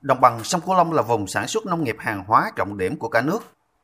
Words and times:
Đồng 0.00 0.20
bằng 0.20 0.44
sông 0.44 0.60
Cửu 0.60 0.74
Long 0.74 0.92
là 0.92 1.02
vùng 1.02 1.26
sản 1.26 1.48
xuất 1.48 1.66
nông 1.66 1.84
nghiệp 1.84 1.96
hàng 1.98 2.24
hóa 2.26 2.50
trọng 2.56 2.78
điểm 2.78 2.96
của 2.96 3.08
cả 3.08 3.20
nước, 3.20 3.38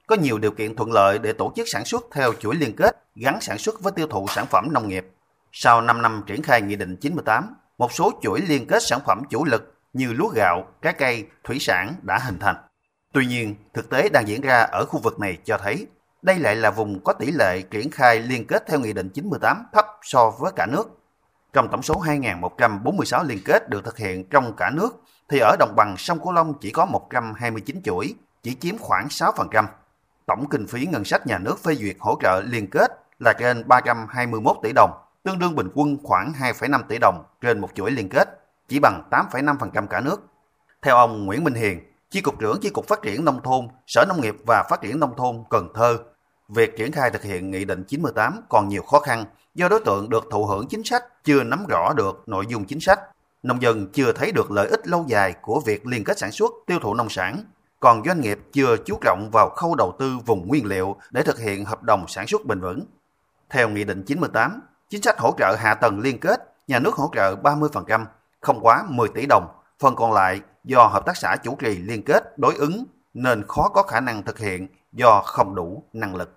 có 0.07 0.17
nhiều 0.17 0.39
điều 0.39 0.51
kiện 0.51 0.77
thuận 0.77 0.93
lợi 0.93 1.19
để 1.19 1.33
tổ 1.33 1.53
chức 1.57 1.69
sản 1.69 1.85
xuất 1.85 2.05
theo 2.13 2.33
chuỗi 2.33 2.55
liên 2.55 2.77
kết 2.77 2.97
gắn 3.15 3.41
sản 3.41 3.59
xuất 3.59 3.81
với 3.81 3.93
tiêu 3.93 4.07
thụ 4.07 4.27
sản 4.29 4.47
phẩm 4.47 4.69
nông 4.73 4.89
nghiệp. 4.89 5.07
Sau 5.53 5.81
5 5.81 6.03
năm 6.03 6.23
triển 6.27 6.43
khai 6.43 6.63
Nghị 6.63 6.77
định 6.77 6.97
98, 7.01 7.55
một 7.79 7.93
số 7.93 8.13
chuỗi 8.23 8.41
liên 8.41 8.67
kết 8.67 8.83
sản 8.83 9.01
phẩm 9.07 9.23
chủ 9.31 9.45
lực 9.45 9.75
như 9.93 10.13
lúa 10.13 10.29
gạo, 10.29 10.67
trái 10.83 10.93
cây, 10.93 11.27
thủy 11.45 11.57
sản 11.61 11.95
đã 12.03 12.19
hình 12.19 12.39
thành. 12.39 12.57
Tuy 13.13 13.27
nhiên, 13.27 13.55
thực 13.75 13.91
tế 13.91 14.09
đang 14.09 14.29
diễn 14.29 14.41
ra 14.41 14.63
ở 14.63 14.85
khu 14.85 15.01
vực 15.01 15.21
này 15.21 15.39
cho 15.45 15.59
thấy 15.59 15.87
đây 16.23 16.39
lại 16.39 16.57
là 16.57 16.71
vùng 16.71 17.05
có 17.05 17.13
tỷ 17.13 17.31
lệ 17.31 17.63
triển 17.63 17.91
khai 17.91 18.21
liên 18.21 18.47
kết 18.47 18.65
theo 18.69 18.81
Nghị 18.81 18.93
định 18.93 19.09
98 19.09 19.67
thấp 19.73 19.87
so 20.03 20.31
với 20.31 20.53
cả 20.57 20.67
nước. 20.67 20.85
Trong 21.57 21.69
tổng 21.69 21.83
số 21.83 21.95
2.146 21.95 23.25
liên 23.25 23.39
kết 23.45 23.69
được 23.69 23.85
thực 23.85 23.99
hiện 23.99 24.29
trong 24.29 24.57
cả 24.57 24.71
nước, 24.71 25.03
thì 25.29 25.39
ở 25.39 25.57
đồng 25.59 25.77
bằng 25.77 25.95
sông 25.99 26.19
Cửu 26.19 26.33
Long 26.33 26.55
chỉ 26.61 26.71
có 26.71 26.85
129 26.85 27.83
chuỗi, 27.85 28.15
chỉ 28.43 28.55
chiếm 28.55 28.79
khoảng 28.79 29.07
6%. 29.07 29.65
Tổng 30.27 30.49
kinh 30.49 30.67
phí 30.67 30.87
ngân 30.87 31.05
sách 31.05 31.27
nhà 31.27 31.39
nước 31.39 31.59
phê 31.65 31.75
duyệt 31.75 31.97
hỗ 32.01 32.19
trợ 32.23 32.43
liên 32.47 32.71
kết 32.71 32.91
là 33.19 33.33
trên 33.39 33.69
321 33.69 34.57
tỷ 34.63 34.73
đồng, 34.75 34.91
tương 35.23 35.39
đương 35.39 35.55
bình 35.55 35.69
quân 35.75 35.99
khoảng 36.03 36.33
2,5 36.41 36.83
tỷ 36.89 36.99
đồng 36.99 37.25
trên 37.41 37.61
một 37.61 37.69
chuỗi 37.75 37.91
liên 37.91 38.09
kết, 38.09 38.29
chỉ 38.69 38.79
bằng 38.81 39.03
8,5% 39.11 39.87
cả 39.87 40.01
nước. 40.01 40.23
Theo 40.83 40.97
ông 40.97 41.27
Nguyễn 41.27 41.45
Minh 41.45 41.55
Hiền, 41.55 41.81
Chi 42.11 42.21
cục 42.21 42.41
trưởng 42.41 42.61
Chi 42.61 42.71
cục 42.71 42.89
Phát 42.89 43.03
triển 43.03 43.25
Nông 43.25 43.43
thôn, 43.43 43.69
Sở 43.87 44.05
Nông 44.09 44.21
nghiệp 44.21 44.37
và 44.47 44.65
Phát 44.71 44.81
triển 44.81 45.01
Nông 45.01 45.17
thôn 45.17 45.45
Cần 45.51 45.69
Thơ, 45.75 45.99
việc 46.49 46.77
triển 46.77 46.93
khai 46.93 47.11
thực 47.11 47.23
hiện 47.23 47.51
Nghị 47.51 47.65
định 47.65 47.85
98 47.89 48.41
còn 48.49 48.69
nhiều 48.69 48.83
khó 48.83 49.01
khăn 49.01 49.25
do 49.55 49.69
đối 49.69 49.81
tượng 49.81 50.11
được 50.11 50.25
thụ 50.31 50.47
hưởng 50.47 50.69
chính 50.69 50.85
sách 50.85 51.25
chưa 51.25 51.43
nắm 51.43 51.67
rõ 51.69 51.93
được 51.97 52.23
nội 52.27 52.45
dung 52.49 52.65
chính 52.65 52.81
sách. 52.81 53.01
Nông 53.43 53.63
dân 53.63 53.87
chưa 53.93 54.13
thấy 54.13 54.33
được 54.33 54.51
lợi 54.51 54.69
ích 54.69 54.89
lâu 54.89 55.05
dài 55.09 55.35
của 55.43 55.61
việc 55.67 55.87
liên 55.87 56.05
kết 56.05 56.19
sản 56.19 56.33
xuất, 56.33 56.53
tiêu 56.67 56.79
thụ 56.83 56.95
nông 56.95 57.09
sản, 57.09 57.45
còn 57.81 58.03
doanh 58.05 58.21
nghiệp 58.21 58.39
chưa 58.53 58.77
chú 58.85 58.99
trọng 59.01 59.31
vào 59.33 59.49
khâu 59.49 59.75
đầu 59.75 59.97
tư 59.99 60.19
vùng 60.27 60.49
nguyên 60.49 60.67
liệu 60.67 60.97
để 61.11 61.23
thực 61.23 61.39
hiện 61.39 61.65
hợp 61.65 61.83
đồng 61.83 62.09
sản 62.09 62.27
xuất 62.27 62.45
bền 62.47 62.61
vững. 62.61 62.85
Theo 63.51 63.69
Nghị 63.69 63.85
định 63.85 64.03
98, 64.03 64.61
chính 64.91 65.03
sách 65.03 65.19
hỗ 65.19 65.35
trợ 65.39 65.57
hạ 65.59 65.75
tầng 65.75 66.01
liên 66.01 66.19
kết, 66.19 66.55
nhà 66.69 66.79
nước 66.79 66.95
hỗ 66.95 67.11
trợ 67.15 67.37
30%, 67.43 68.05
không 68.41 68.61
quá 68.61 68.85
10 68.89 69.09
tỷ 69.09 69.27
đồng, 69.27 69.47
phần 69.81 69.97
còn 69.97 70.13
lại 70.13 70.41
do 70.65 70.87
hợp 70.87 71.07
tác 71.07 71.17
xã 71.17 71.37
chủ 71.37 71.57
trì 71.61 71.79
liên 71.79 72.03
kết 72.03 72.39
đối 72.39 72.55
ứng 72.55 72.85
nên 73.15 73.45
khó 73.49 73.69
có 73.69 73.83
khả 73.83 74.01
năng 74.01 74.23
thực 74.23 74.39
hiện 74.39 74.69
do 74.93 75.23
không 75.25 75.55
đủ 75.55 75.83
năng 75.93 76.17
lực. 76.17 76.33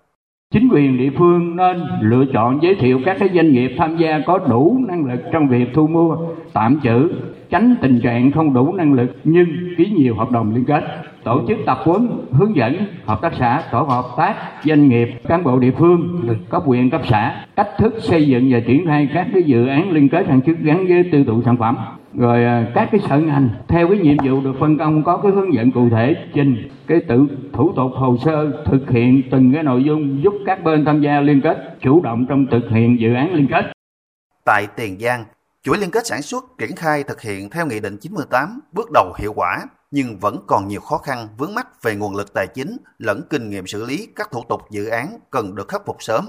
Chính 0.54 0.68
quyền 0.68 0.98
địa 0.98 1.10
phương 1.16 1.56
nên 1.56 1.80
lựa 2.00 2.24
chọn 2.32 2.62
giới 2.62 2.74
thiệu 2.74 3.00
các 3.04 3.16
cái 3.20 3.28
doanh 3.34 3.52
nghiệp 3.52 3.74
tham 3.78 3.96
gia 3.96 4.20
có 4.26 4.38
đủ 4.38 4.78
năng 4.88 5.04
lực 5.04 5.20
trong 5.32 5.48
việc 5.48 5.68
thu 5.74 5.86
mua, 5.86 6.16
tạm 6.52 6.80
trữ, 6.82 7.08
tránh 7.50 7.74
tình 7.80 8.00
trạng 8.00 8.30
không 8.30 8.54
đủ 8.54 8.72
năng 8.72 8.92
lực 8.92 9.10
nhưng 9.24 9.46
ký 9.76 9.90
nhiều 9.90 10.14
hợp 10.14 10.30
đồng 10.30 10.54
liên 10.54 10.64
kết. 10.64 10.84
Tổ 11.24 11.42
chức 11.48 11.58
tập 11.66 11.78
huấn, 11.84 12.08
hướng 12.32 12.56
dẫn 12.56 12.86
hợp 13.04 13.22
tác 13.22 13.32
xã, 13.38 13.62
tổ 13.72 13.82
hợp 13.82 14.04
tác, 14.16 14.34
doanh 14.64 14.88
nghiệp, 14.88 15.08
cán 15.28 15.44
bộ 15.44 15.58
địa 15.58 15.70
phương, 15.78 16.28
cấp 16.50 16.62
huyện, 16.66 16.90
cấp 16.90 17.00
xã, 17.10 17.44
cách 17.56 17.68
thức 17.78 17.94
xây 18.00 18.28
dựng 18.28 18.48
và 18.52 18.60
triển 18.66 18.86
khai 18.86 19.08
các 19.14 19.26
cái 19.32 19.42
dự 19.42 19.66
án 19.66 19.90
liên 19.90 20.08
kết 20.08 20.24
sản 20.28 20.40
xuất 20.46 20.56
gắn 20.62 20.86
với 20.88 21.08
tiêu 21.12 21.24
thụ 21.24 21.42
sản 21.42 21.56
phẩm 21.56 21.76
rồi 22.14 22.44
à, 22.44 22.66
các 22.74 22.88
cái 22.92 23.00
sở 23.08 23.18
ngành 23.18 23.48
theo 23.68 23.88
cái 23.88 23.98
nhiệm 23.98 24.16
vụ 24.24 24.40
được 24.40 24.52
phân 24.60 24.78
công 24.78 25.04
có 25.04 25.16
cái 25.16 25.32
hướng 25.32 25.54
dẫn 25.54 25.72
cụ 25.72 25.88
thể 25.90 26.16
trình 26.34 26.68
cái 26.86 27.00
tự 27.08 27.26
thủ 27.52 27.72
tục 27.76 27.90
hồ 27.94 28.16
sơ 28.24 28.62
thực 28.66 28.90
hiện 28.90 29.22
từng 29.30 29.52
cái 29.54 29.62
nội 29.62 29.84
dung 29.84 30.22
giúp 30.22 30.34
các 30.46 30.64
bên 30.64 30.84
tham 30.84 31.00
gia 31.00 31.20
liên 31.20 31.40
kết 31.40 31.76
chủ 31.82 32.00
động 32.02 32.26
trong 32.28 32.46
thực 32.50 32.70
hiện 32.70 33.00
dự 33.00 33.14
án 33.14 33.34
liên 33.34 33.46
kết. 33.50 33.72
Tại 34.44 34.66
Tiền 34.76 34.98
Giang, 35.00 35.24
chuỗi 35.62 35.78
liên 35.78 35.90
kết 35.90 36.06
sản 36.06 36.22
xuất 36.22 36.44
triển 36.58 36.76
khai 36.76 37.02
thực 37.02 37.20
hiện 37.20 37.50
theo 37.50 37.66
Nghị 37.66 37.80
định 37.80 37.96
98 38.00 38.60
bước 38.72 38.90
đầu 38.94 39.12
hiệu 39.18 39.32
quả 39.36 39.58
nhưng 39.90 40.18
vẫn 40.18 40.44
còn 40.46 40.68
nhiều 40.68 40.80
khó 40.80 40.98
khăn 40.98 41.28
vướng 41.36 41.54
mắt 41.54 41.82
về 41.82 41.96
nguồn 41.96 42.16
lực 42.16 42.34
tài 42.34 42.46
chính 42.54 42.76
lẫn 42.98 43.22
kinh 43.30 43.50
nghiệm 43.50 43.66
xử 43.66 43.84
lý 43.84 44.08
các 44.16 44.30
thủ 44.30 44.44
tục 44.48 44.60
dự 44.70 44.86
án 44.86 45.18
cần 45.30 45.54
được 45.54 45.68
khắc 45.68 45.86
phục 45.86 46.02
sớm. 46.02 46.28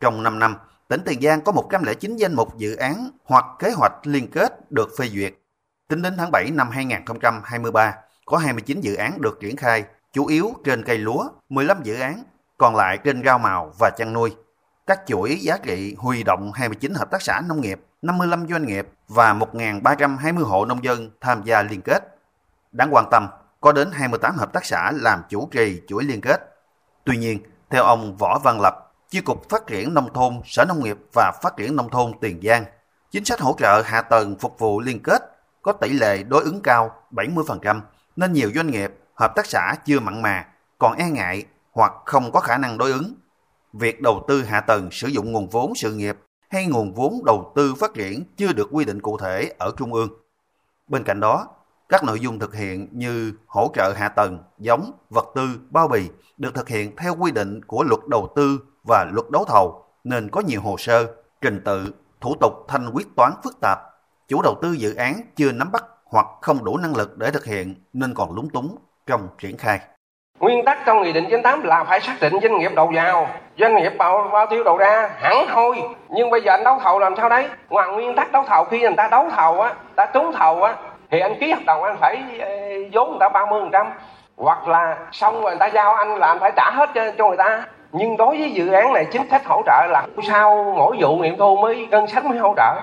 Trong 0.00 0.22
5 0.22 0.38
năm, 0.38 0.56
tỉnh 0.88 1.00
Tiền 1.04 1.20
Giang 1.22 1.40
có 1.40 1.52
109 1.52 2.16
danh 2.16 2.34
mục 2.34 2.58
dự 2.58 2.76
án 2.76 3.10
hoặc 3.24 3.44
kế 3.58 3.70
hoạch 3.70 3.92
liên 4.02 4.30
kết 4.30 4.72
được 4.72 4.88
phê 4.98 5.08
duyệt. 5.08 5.34
Tính 5.88 6.02
đến 6.02 6.14
tháng 6.18 6.30
7 6.30 6.50
năm 6.50 6.70
2023, 6.70 7.94
có 8.24 8.36
29 8.36 8.80
dự 8.80 8.94
án 8.94 9.20
được 9.20 9.38
triển 9.40 9.56
khai, 9.56 9.84
chủ 10.12 10.26
yếu 10.26 10.52
trên 10.64 10.82
cây 10.84 10.98
lúa, 10.98 11.28
15 11.48 11.82
dự 11.82 12.00
án, 12.00 12.22
còn 12.58 12.76
lại 12.76 12.98
trên 13.04 13.22
rau 13.24 13.38
màu 13.38 13.72
và 13.78 13.90
chăn 13.96 14.12
nuôi. 14.12 14.36
Các 14.86 15.00
chuỗi 15.06 15.38
giá 15.40 15.58
trị 15.62 15.94
huy 15.98 16.22
động 16.22 16.52
29 16.52 16.94
hợp 16.94 17.10
tác 17.10 17.22
xã 17.22 17.42
nông 17.48 17.60
nghiệp, 17.60 17.80
55 18.02 18.48
doanh 18.48 18.66
nghiệp 18.66 18.88
và 19.08 19.34
1.320 19.34 20.44
hộ 20.44 20.64
nông 20.64 20.84
dân 20.84 21.10
tham 21.20 21.42
gia 21.44 21.62
liên 21.62 21.80
kết. 21.82 22.15
Đáng 22.72 22.94
quan 22.94 23.04
tâm, 23.10 23.28
có 23.60 23.72
đến 23.72 23.90
28 23.92 24.36
hợp 24.36 24.52
tác 24.52 24.64
xã 24.64 24.92
làm 24.94 25.22
chủ 25.28 25.48
trì 25.52 25.82
chuỗi 25.88 26.04
liên 26.04 26.20
kết. 26.20 26.56
Tuy 27.04 27.16
nhiên, 27.16 27.38
theo 27.70 27.82
ông 27.82 28.16
Võ 28.16 28.38
Văn 28.38 28.60
Lập, 28.60 28.92
Chi 29.10 29.20
cục 29.20 29.48
Phát 29.48 29.66
triển 29.66 29.94
Nông 29.94 30.12
thôn, 30.12 30.40
Sở 30.44 30.64
Nông 30.64 30.84
nghiệp 30.84 30.98
và 31.14 31.32
Phát 31.42 31.56
triển 31.56 31.76
Nông 31.76 31.90
thôn 31.90 32.12
Tiền 32.20 32.40
Giang, 32.42 32.64
chính 33.10 33.24
sách 33.24 33.40
hỗ 33.40 33.54
trợ 33.58 33.82
hạ 33.84 34.02
tầng 34.02 34.36
phục 34.38 34.58
vụ 34.58 34.80
liên 34.80 35.02
kết 35.02 35.36
có 35.62 35.72
tỷ 35.72 35.92
lệ 35.92 36.22
đối 36.22 36.44
ứng 36.44 36.60
cao 36.62 37.02
70%, 37.10 37.80
nên 38.16 38.32
nhiều 38.32 38.50
doanh 38.54 38.66
nghiệp, 38.66 38.92
hợp 39.14 39.32
tác 39.36 39.46
xã 39.46 39.74
chưa 39.84 40.00
mặn 40.00 40.22
mà, 40.22 40.46
còn 40.78 40.96
e 40.96 41.10
ngại 41.10 41.44
hoặc 41.72 41.92
không 42.04 42.32
có 42.32 42.40
khả 42.40 42.58
năng 42.58 42.78
đối 42.78 42.92
ứng. 42.92 43.14
Việc 43.72 44.00
đầu 44.00 44.24
tư 44.28 44.42
hạ 44.42 44.60
tầng 44.60 44.88
sử 44.92 45.08
dụng 45.08 45.32
nguồn 45.32 45.48
vốn 45.48 45.74
sự 45.74 45.94
nghiệp 45.94 46.16
hay 46.50 46.66
nguồn 46.66 46.94
vốn 46.94 47.24
đầu 47.24 47.52
tư 47.56 47.74
phát 47.74 47.94
triển 47.94 48.24
chưa 48.36 48.52
được 48.52 48.68
quy 48.72 48.84
định 48.84 49.02
cụ 49.02 49.18
thể 49.18 49.52
ở 49.58 49.72
Trung 49.76 49.92
ương. 49.92 50.08
Bên 50.88 51.04
cạnh 51.04 51.20
đó, 51.20 51.48
các 51.88 52.04
nội 52.04 52.20
dung 52.20 52.38
thực 52.38 52.54
hiện 52.54 52.88
như 52.92 53.32
hỗ 53.46 53.70
trợ 53.74 53.92
hạ 53.96 54.08
tầng, 54.08 54.38
giống, 54.58 54.92
vật 55.10 55.26
tư, 55.34 55.48
bao 55.70 55.88
bì 55.88 56.08
được 56.36 56.54
thực 56.54 56.68
hiện 56.68 56.96
theo 56.96 57.14
quy 57.18 57.30
định 57.30 57.60
của 57.66 57.82
luật 57.82 58.00
đầu 58.06 58.28
tư 58.36 58.58
và 58.88 59.06
luật 59.12 59.26
đấu 59.30 59.44
thầu 59.44 59.84
nên 60.04 60.30
có 60.30 60.40
nhiều 60.40 60.60
hồ 60.60 60.76
sơ, 60.78 61.06
trình 61.40 61.60
tự, 61.64 61.94
thủ 62.20 62.34
tục 62.40 62.52
thanh 62.68 62.90
quyết 62.94 63.06
toán 63.16 63.32
phức 63.44 63.60
tạp. 63.60 63.78
Chủ 64.28 64.42
đầu 64.42 64.54
tư 64.62 64.72
dự 64.72 64.94
án 64.94 65.14
chưa 65.36 65.52
nắm 65.52 65.72
bắt 65.72 65.84
hoặc 66.04 66.26
không 66.40 66.64
đủ 66.64 66.76
năng 66.76 66.96
lực 66.96 67.18
để 67.18 67.30
thực 67.30 67.44
hiện 67.44 67.74
nên 67.92 68.14
còn 68.14 68.34
lúng 68.34 68.50
túng 68.50 68.76
trong 69.06 69.28
triển 69.38 69.56
khai. 69.56 69.80
Nguyên 70.38 70.64
tắc 70.64 70.78
trong 70.86 71.02
Nghị 71.02 71.12
định 71.12 71.24
98 71.30 71.62
là 71.62 71.84
phải 71.84 72.00
xác 72.00 72.16
định 72.20 72.32
doanh 72.42 72.58
nghiệp 72.58 72.70
đầu 72.76 72.90
vào, 72.94 73.28
doanh 73.58 73.76
nghiệp 73.76 73.92
bao, 73.98 74.30
bao 74.32 74.46
tiêu 74.50 74.64
đầu 74.64 74.76
ra, 74.76 75.10
hẳn 75.16 75.46
thôi. 75.48 75.82
Nhưng 76.08 76.30
bây 76.30 76.42
giờ 76.42 76.52
anh 76.52 76.64
đấu 76.64 76.78
thầu 76.82 76.98
làm 76.98 77.14
sao 77.16 77.28
đấy? 77.28 77.48
Ngoài 77.68 77.88
nguyên 77.88 78.16
tắc 78.16 78.32
đấu 78.32 78.44
thầu 78.46 78.64
khi 78.64 78.80
người 78.80 78.96
ta 78.96 79.08
đấu 79.08 79.28
thầu 79.36 79.60
á, 79.60 79.74
ta 79.96 80.06
trúng 80.14 80.32
thầu 80.32 80.62
á, 80.62 80.76
thì 81.10 81.20
anh 81.20 81.40
ký 81.40 81.52
hợp 81.52 81.62
đồng 81.66 81.82
anh 81.82 81.96
phải 82.00 82.38
ờ, 82.40 82.48
vốn 82.92 83.10
người 83.10 83.18
ta 83.20 83.28
30%. 83.28 83.86
Hoặc 84.36 84.68
là 84.68 84.98
xong 85.12 85.34
rồi 85.34 85.50
người 85.50 85.58
ta 85.60 85.66
giao 85.66 85.94
anh 85.94 86.16
là 86.18 86.26
anh 86.26 86.38
phải 86.40 86.52
trả 86.56 86.70
hết 86.70 86.90
cho, 86.94 87.10
cho 87.18 87.28
người 87.28 87.36
ta 87.36 87.66
nhưng 87.92 88.16
đối 88.16 88.38
với 88.38 88.52
dự 88.52 88.72
án 88.72 88.92
này 88.92 89.06
chính 89.12 89.30
sách 89.30 89.42
hỗ 89.46 89.62
trợ 89.66 89.86
là 89.90 90.06
sau 90.28 90.74
mỗi 90.76 90.96
vụ 91.00 91.16
nghiệm 91.16 91.38
thu 91.38 91.56
mới 91.56 91.86
ngân 91.86 92.06
sách 92.06 92.24
mới 92.24 92.38
hỗ 92.38 92.54
trợ 92.56 92.80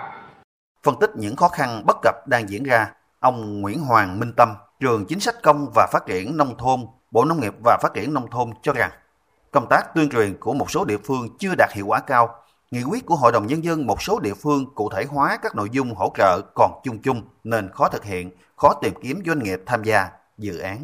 phân 0.83 0.95
tích 0.99 1.11
những 1.15 1.35
khó 1.35 1.47
khăn 1.47 1.81
bất 1.85 1.97
cập 2.01 2.27
đang 2.27 2.49
diễn 2.49 2.63
ra 2.63 2.87
ông 3.19 3.61
Nguyễn 3.61 3.79
Hoàng 3.79 4.19
Minh 4.19 4.33
Tâm 4.37 4.55
trường 4.79 5.05
chính 5.05 5.19
sách 5.19 5.35
công 5.43 5.67
và 5.75 5.87
phát 5.91 6.05
triển 6.05 6.37
nông 6.37 6.57
thôn 6.57 6.79
Bộ 7.11 7.25
Nông 7.25 7.41
nghiệp 7.41 7.53
và 7.65 7.77
Phát 7.81 7.93
triển 7.93 8.13
nông 8.13 8.29
thôn 8.29 8.51
cho 8.61 8.73
rằng 8.73 8.89
công 9.51 9.67
tác 9.69 9.95
tuyên 9.95 10.09
truyền 10.09 10.37
của 10.39 10.53
một 10.53 10.71
số 10.71 10.85
địa 10.85 10.97
phương 11.07 11.27
chưa 11.39 11.55
đạt 11.57 11.73
hiệu 11.73 11.85
quả 11.87 11.99
cao 11.99 12.35
nghị 12.73 12.83
quyết 12.83 13.05
của 13.05 13.15
Hội 13.15 13.31
đồng 13.31 13.47
Nhân 13.47 13.63
dân 13.63 13.87
một 13.87 14.01
số 14.01 14.19
địa 14.19 14.33
phương 14.43 14.65
cụ 14.75 14.89
thể 14.89 15.05
hóa 15.09 15.37
các 15.41 15.55
nội 15.55 15.69
dung 15.71 15.95
hỗ 15.95 16.11
trợ 16.17 16.41
còn 16.55 16.71
chung 16.83 17.01
chung 17.03 17.21
nên 17.43 17.69
khó 17.73 17.89
thực 17.89 18.05
hiện, 18.05 18.31
khó 18.55 18.73
tìm 18.81 18.93
kiếm 19.01 19.21
doanh 19.25 19.39
nghiệp 19.39 19.59
tham 19.65 19.83
gia 19.83 20.09
dự 20.37 20.59
án. 20.59 20.77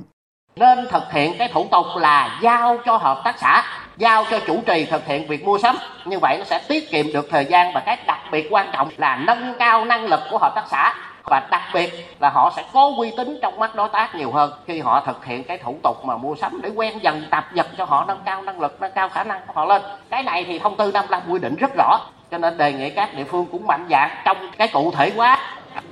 Nên 0.55 0.88
thực 0.91 1.03
hiện 1.11 1.35
cái 1.39 1.50
thủ 1.53 1.67
tục 1.72 1.85
là 1.95 2.39
giao 2.44 2.77
cho 2.85 2.97
hợp 2.97 3.22
tác 3.23 3.35
xã 3.39 3.63
giao 3.97 4.25
cho 4.31 4.39
chủ 4.47 4.61
trì 4.66 4.85
thực 4.85 5.05
hiện 5.05 5.27
việc 5.27 5.44
mua 5.44 5.57
sắm. 5.57 5.75
Như 6.05 6.19
vậy 6.22 6.38
nó 6.39 6.45
sẽ 6.45 6.61
tiết 6.67 6.91
kiệm 6.91 7.13
được 7.13 7.27
thời 7.29 7.45
gian 7.45 7.73
và 7.73 7.81
cái 7.85 7.97
đặc 8.07 8.19
biệt 8.31 8.47
quan 8.51 8.69
trọng 8.73 8.89
là 8.97 9.16
nâng 9.16 9.53
cao 9.59 9.85
năng 9.85 10.06
lực 10.06 10.19
của 10.31 10.38
hợp 10.38 10.51
tác 10.56 10.66
xã 10.71 10.94
và 11.29 11.47
đặc 11.51 11.62
biệt 11.73 12.17
là 12.19 12.29
họ 12.29 12.53
sẽ 12.56 12.63
có 12.73 12.91
uy 12.97 13.12
tín 13.17 13.40
trong 13.41 13.59
mắt 13.59 13.75
đối 13.75 13.90
tác 13.90 14.16
nhiều 14.16 14.31
hơn 14.31 14.51
khi 14.67 14.79
họ 14.79 15.03
thực 15.06 15.25
hiện 15.25 15.44
cái 15.44 15.57
thủ 15.57 15.75
tục 15.83 16.06
mà 16.06 16.18
mua 16.18 16.36
sắm 16.36 16.59
để 16.63 16.69
quen 16.75 17.00
dần 17.01 17.24
tập 17.31 17.45
dật 17.56 17.68
cho 17.77 17.86
họ 17.86 18.06
nâng 18.07 18.21
cao 18.25 18.42
năng 18.42 18.59
lực 18.59 18.81
nâng 18.81 18.92
cao 18.95 19.09
khả 19.09 19.24
năng 19.24 19.42
của 19.48 19.53
họ 19.56 19.65
lên 19.65 19.81
cái 20.09 20.24
này 20.24 20.44
thì 20.44 20.59
thông 20.59 20.77
tư 20.77 20.92
55 20.92 21.21
quy 21.30 21.39
định 21.39 21.56
rất 21.56 21.71
rõ 21.77 22.00
cho 22.31 22.38
nên 22.38 22.57
đề 22.57 22.74
nghị 22.74 22.89
các 22.89 23.09
địa 23.15 23.24
phương 23.24 23.45
cũng 23.51 23.68
mạnh 23.68 23.88
dạn 23.89 24.09
trong 24.25 24.38
cái 24.57 24.68
cụ 24.68 24.92
thể 24.92 25.12
hóa 25.15 25.39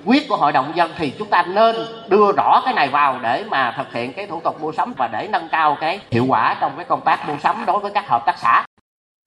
quyết 0.06 0.30
của 0.30 0.38
hội 0.38 0.52
đồng 0.52 0.72
dân 0.76 0.92
thì 0.98 1.14
chúng 1.20 1.30
ta 1.30 1.44
nên 1.48 1.76
đưa 2.08 2.32
rõ 2.32 2.62
cái 2.66 2.74
này 2.74 2.90
vào 2.90 3.20
để 3.22 3.46
mà 3.50 3.74
thực 3.78 3.94
hiện 3.94 4.14
cái 4.14 4.28
thủ 4.28 4.42
tục 4.44 4.62
mua 4.62 4.72
sắm 4.72 4.94
và 4.98 5.08
để 5.08 5.28
nâng 5.32 5.50
cao 5.52 5.78
cái 5.82 6.00
hiệu 6.12 6.26
quả 6.28 6.56
trong 6.62 6.72
cái 6.76 6.86
công 6.86 7.02
tác 7.02 7.30
mua 7.30 7.38
sắm 7.44 7.64
đối 7.66 7.80
với 7.80 7.92
các 7.92 8.08
hợp 8.08 8.26
tác 8.26 8.38
xã. 8.38 8.66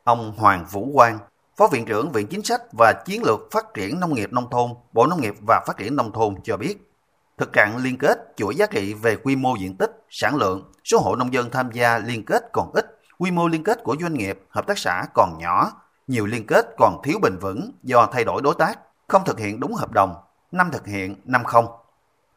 Ông 0.05 0.33
Hoàng 0.39 0.65
Vũ 0.73 0.89
Quang, 0.95 1.19
Phó 1.61 1.67
Viện 1.67 1.85
trưởng 1.85 2.13
Viện 2.13 2.27
Chính 2.27 2.43
sách 2.43 2.63
và 2.79 2.93
Chiến 3.05 3.23
lược 3.23 3.49
Phát 3.53 3.75
triển 3.75 4.01
Nông 4.01 4.15
nghiệp 4.15 4.33
Nông 4.33 4.51
thôn, 4.51 4.71
Bộ 4.93 5.07
Nông 5.07 5.21
nghiệp 5.21 5.35
và 5.47 5.65
Phát 5.67 5.77
triển 5.77 5.97
Nông 5.97 6.13
thôn 6.13 6.35
cho 6.45 6.57
biết, 6.57 6.91
thực 7.39 7.53
trạng 7.53 7.77
liên 7.77 7.99
kết 7.99 8.19
chuỗi 8.37 8.57
giá 8.57 8.67
trị 8.67 8.95
về 8.95 9.17
quy 9.17 9.37
mô 9.37 9.57
diện 9.57 9.77
tích, 9.77 9.91
sản 10.11 10.37
lượng, 10.37 10.73
số 10.85 10.99
hộ 10.99 11.17
nông 11.17 11.33
dân 11.33 11.51
tham 11.51 11.71
gia 11.73 11.99
liên 11.99 12.25
kết 12.25 12.43
còn 12.53 12.71
ít, 12.75 12.99
quy 13.19 13.31
mô 13.31 13.49
liên 13.49 13.65
kết 13.65 13.79
của 13.85 13.97
doanh 14.01 14.15
nghiệp, 14.15 14.41
hợp 14.51 14.67
tác 14.67 14.79
xã 14.79 15.05
còn 15.15 15.39
nhỏ, 15.39 15.73
nhiều 16.07 16.27
liên 16.27 16.47
kết 16.47 16.67
còn 16.79 17.01
thiếu 17.05 17.19
bền 17.23 17.39
vững 17.41 17.73
do 17.83 18.09
thay 18.13 18.25
đổi 18.25 18.43
đối 18.43 18.55
tác, 18.59 18.79
không 19.09 19.23
thực 19.25 19.39
hiện 19.39 19.61
đúng 19.61 19.75
hợp 19.75 19.93
đồng, 19.93 20.15
năm 20.53 20.71
thực 20.73 20.87
hiện, 20.87 21.17
năm 21.25 21.45
không. 21.45 21.67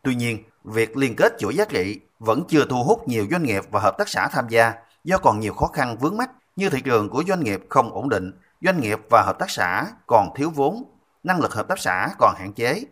Tuy 0.01 0.15
nhiên, 0.15 0.43
việc 0.63 0.97
liên 0.97 1.15
kết 1.15 1.33
chuỗi 1.39 1.55
giá 1.55 1.65
trị 1.65 1.99
vẫn 2.19 2.43
chưa 2.47 2.65
thu 2.69 2.83
hút 2.83 3.07
nhiều 3.07 3.25
doanh 3.31 3.43
nghiệp 3.43 3.63
và 3.71 3.79
hợp 3.79 3.97
tác 3.97 4.09
xã 4.09 4.27
tham 4.27 4.47
gia 4.49 4.73
do 5.03 5.17
còn 5.17 5.39
nhiều 5.39 5.53
khó 5.53 5.67
khăn 5.67 5.97
vướng 5.97 6.17
mắt 6.17 6.31
như 6.55 6.69
thị 6.69 6.81
trường 6.81 7.09
của 7.09 7.23
doanh 7.27 7.43
nghiệp 7.43 7.65
không 7.69 7.93
ổn 7.93 8.09
định, 8.09 8.31
doanh 8.63 8.81
nghiệp 8.81 8.99
và 9.09 9.21
hợp 9.21 9.39
tác 9.39 9.49
xã 9.49 9.85
còn 10.07 10.29
thiếu 10.35 10.49
vốn, 10.55 10.83
năng 11.23 11.39
lực 11.39 11.53
hợp 11.53 11.67
tác 11.67 11.79
xã 11.79 12.09
còn 12.19 12.35
hạn 12.39 12.53
chế. 12.53 12.83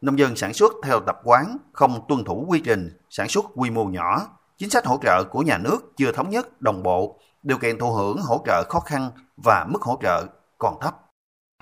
Nông 0.00 0.18
dân 0.18 0.36
sản 0.36 0.54
xuất 0.54 0.72
theo 0.84 1.00
tập 1.00 1.16
quán, 1.24 1.56
không 1.72 2.00
tuân 2.08 2.24
thủ 2.24 2.46
quy 2.48 2.60
trình, 2.64 2.90
sản 3.10 3.28
xuất 3.28 3.44
quy 3.54 3.70
mô 3.70 3.84
nhỏ, 3.84 4.26
chính 4.58 4.70
sách 4.70 4.86
hỗ 4.86 4.98
trợ 5.02 5.24
của 5.24 5.40
nhà 5.40 5.58
nước 5.58 5.78
chưa 5.96 6.12
thống 6.12 6.30
nhất, 6.30 6.62
đồng 6.62 6.82
bộ, 6.82 7.18
điều 7.42 7.58
kiện 7.58 7.78
thụ 7.78 7.92
hưởng 7.92 8.18
hỗ 8.22 8.42
trợ 8.46 8.64
khó 8.68 8.80
khăn 8.80 9.10
và 9.36 9.66
mức 9.68 9.82
hỗ 9.82 9.98
trợ 10.02 10.24
còn 10.58 10.74
thấp. 10.80 10.94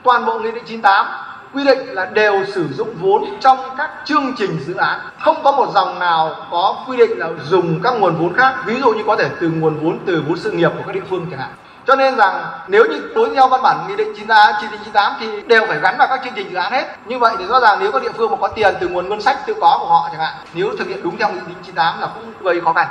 Toàn 0.05 0.27
bộ 0.27 0.39
Nghị 0.39 0.53
định 0.53 0.65
98 0.67 1.07
quy 1.55 1.65
định 1.65 1.79
là 1.79 2.05
đều 2.05 2.45
sử 2.47 2.69
dụng 2.73 2.95
vốn 3.01 3.25
trong 3.41 3.59
các 3.79 3.91
chương 4.05 4.35
trình 4.39 4.59
dự 4.67 4.75
án. 4.75 5.01
Không 5.19 5.37
có 5.45 5.53
một 5.53 5.73
dòng 5.75 5.99
nào 5.99 6.47
có 6.51 6.85
quy 6.89 6.97
định 6.97 7.19
là 7.19 7.31
dùng 7.45 7.81
các 7.83 7.95
nguồn 8.01 8.17
vốn 8.17 8.35
khác, 8.35 8.63
ví 8.67 8.81
dụ 8.81 8.93
như 8.93 9.03
có 9.07 9.17
thể 9.17 9.31
từ 9.41 9.51
nguồn 9.51 9.85
vốn 9.85 9.99
từ 10.07 10.25
vốn 10.29 10.37
sự 10.37 10.51
nghiệp 10.53 10.71
của 10.77 10.83
các 10.87 10.93
địa 10.93 11.05
phương 11.11 11.27
chẳng 11.31 11.41
hạn. 11.41 11.51
Cho 11.87 11.97
nên 11.97 12.17
rằng 12.17 12.61
nếu 12.69 12.85
như 12.91 13.13
đối 13.15 13.35
theo 13.35 13.49
văn 13.49 13.63
bản 13.63 13.89
nghị 13.89 13.97
định 13.97 14.09
98, 14.17 14.55
chỉ 14.61 14.67
98 14.71 15.13
thì 15.21 15.43
đều 15.43 15.67
phải 15.67 15.81
gắn 15.81 15.97
vào 15.99 16.09
các 16.09 16.21
chương 16.25 16.33
trình 16.37 16.51
dự 16.51 16.57
án 16.57 16.73
hết. 16.73 16.97
Như 17.07 17.19
vậy 17.19 17.35
thì 17.39 17.47
rõ 17.47 17.61
ràng 17.61 17.79
nếu 17.81 17.93
các 17.93 18.03
địa 18.03 18.13
phương 18.17 18.31
mà 18.31 18.37
có 18.37 18.49
tiền 18.49 18.75
từ 18.81 18.89
nguồn 18.89 19.09
ngân 19.09 19.21
sách 19.21 19.39
tự 19.47 19.55
có 19.61 19.77
của 19.81 19.87
họ 19.87 20.09
chẳng 20.13 20.21
hạn, 20.21 20.47
nếu 20.55 20.71
thực 20.79 20.89
hiện 20.89 21.03
đúng 21.03 21.19
theo 21.19 21.33
nghị 21.33 21.41
định 21.47 21.57
98 21.63 22.01
là 22.01 22.11
cũng 22.15 22.33
gây 22.41 22.61
khó 22.61 22.73
khăn. 22.73 22.89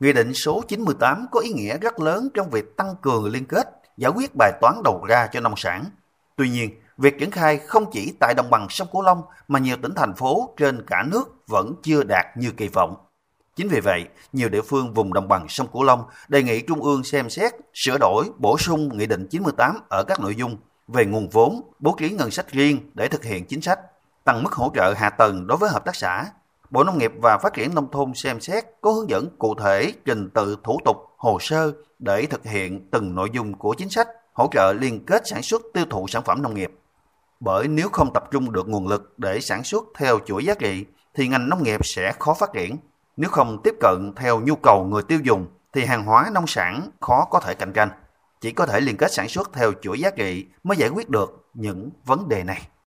Nghị 0.00 0.12
định 0.12 0.34
số 0.34 0.62
98 0.68 1.26
có 1.30 1.40
ý 1.40 1.50
nghĩa 1.52 1.78
rất 1.78 2.00
lớn 2.00 2.28
trong 2.34 2.50
việc 2.50 2.76
tăng 2.76 2.94
cường 3.02 3.24
liên 3.24 3.44
kết, 3.44 3.66
giải 3.96 4.12
quyết 4.14 4.30
bài 4.38 4.52
toán 4.60 4.74
đầu 4.84 5.04
ra 5.08 5.28
cho 5.32 5.40
nông 5.40 5.56
sản. 5.56 5.84
Tuy 6.36 6.48
nhiên, 6.48 6.70
việc 6.98 7.18
triển 7.18 7.30
khai 7.30 7.58
không 7.58 7.90
chỉ 7.92 8.14
tại 8.20 8.34
đồng 8.34 8.50
bằng 8.50 8.66
sông 8.70 8.88
Cửu 8.92 9.02
Long 9.02 9.22
mà 9.48 9.58
nhiều 9.58 9.76
tỉnh 9.82 9.94
thành 9.96 10.14
phố 10.14 10.54
trên 10.56 10.86
cả 10.86 11.02
nước 11.12 11.24
vẫn 11.46 11.74
chưa 11.82 12.02
đạt 12.02 12.26
như 12.36 12.50
kỳ 12.56 12.68
vọng. 12.68 13.07
Chính 13.58 13.68
vì 13.68 13.80
vậy, 13.80 14.04
nhiều 14.32 14.48
địa 14.48 14.62
phương 14.62 14.94
vùng 14.94 15.12
đồng 15.12 15.28
bằng 15.28 15.46
sông 15.48 15.66
Cửu 15.72 15.82
Long 15.82 16.04
đề 16.28 16.42
nghị 16.42 16.60
Trung 16.60 16.82
ương 16.82 17.04
xem 17.04 17.30
xét, 17.30 17.52
sửa 17.74 17.98
đổi, 17.98 18.30
bổ 18.38 18.58
sung 18.58 18.98
Nghị 18.98 19.06
định 19.06 19.26
98 19.30 19.78
ở 19.88 20.04
các 20.08 20.20
nội 20.20 20.34
dung 20.34 20.56
về 20.88 21.04
nguồn 21.04 21.28
vốn, 21.28 21.62
bố 21.78 21.94
trí 21.98 22.10
ngân 22.10 22.30
sách 22.30 22.52
riêng 22.52 22.90
để 22.94 23.08
thực 23.08 23.24
hiện 23.24 23.44
chính 23.44 23.60
sách, 23.60 23.80
tăng 24.24 24.42
mức 24.42 24.52
hỗ 24.52 24.72
trợ 24.74 24.94
hạ 24.96 25.10
tầng 25.10 25.46
đối 25.46 25.58
với 25.58 25.70
hợp 25.70 25.84
tác 25.84 25.96
xã. 25.96 26.26
Bộ 26.70 26.84
Nông 26.84 26.98
nghiệp 26.98 27.12
và 27.22 27.38
Phát 27.38 27.54
triển 27.54 27.74
Nông 27.74 27.90
thôn 27.90 28.14
xem 28.14 28.40
xét 28.40 28.64
có 28.80 28.90
hướng 28.90 29.10
dẫn 29.10 29.28
cụ 29.38 29.54
thể 29.54 29.92
trình 30.04 30.30
tự 30.30 30.56
thủ 30.64 30.78
tục, 30.84 30.96
hồ 31.16 31.38
sơ 31.40 31.72
để 31.98 32.26
thực 32.26 32.44
hiện 32.44 32.90
từng 32.90 33.14
nội 33.14 33.30
dung 33.32 33.54
của 33.54 33.74
chính 33.74 33.90
sách, 33.90 34.08
hỗ 34.32 34.48
trợ 34.52 34.72
liên 34.72 35.04
kết 35.06 35.22
sản 35.26 35.42
xuất 35.42 35.62
tiêu 35.74 35.84
thụ 35.90 36.06
sản 36.08 36.22
phẩm 36.24 36.42
nông 36.42 36.54
nghiệp. 36.54 36.70
Bởi 37.40 37.68
nếu 37.68 37.88
không 37.92 38.12
tập 38.14 38.24
trung 38.30 38.52
được 38.52 38.68
nguồn 38.68 38.88
lực 38.88 39.18
để 39.18 39.40
sản 39.40 39.64
xuất 39.64 39.84
theo 39.98 40.18
chuỗi 40.26 40.44
giá 40.44 40.54
trị, 40.54 40.84
thì 41.14 41.28
ngành 41.28 41.48
nông 41.48 41.62
nghiệp 41.62 41.80
sẽ 41.84 42.12
khó 42.18 42.34
phát 42.34 42.50
triển. 42.54 42.76
Nếu 43.18 43.30
không 43.30 43.62
tiếp 43.64 43.74
cận 43.80 44.12
theo 44.16 44.40
nhu 44.40 44.56
cầu 44.56 44.84
người 44.84 45.02
tiêu 45.02 45.20
dùng, 45.22 45.46
thì 45.72 45.84
hàng 45.84 46.04
hóa 46.04 46.30
nông 46.32 46.46
sản 46.46 46.90
khó 47.00 47.24
có 47.30 47.40
thể 47.40 47.54
cạnh 47.54 47.72
tranh. 47.72 47.88
Chỉ 48.40 48.52
có 48.52 48.66
thể 48.66 48.80
liên 48.80 48.96
kết 48.96 49.12
sản 49.12 49.28
xuất 49.28 49.50
theo 49.52 49.72
chuỗi 49.82 50.00
giá 50.00 50.10
trị 50.10 50.46
mới 50.62 50.76
giải 50.76 50.88
quyết 50.88 51.08
được 51.08 51.48
những 51.54 51.90
vấn 52.04 52.28
đề 52.28 52.44
này. 52.44 52.68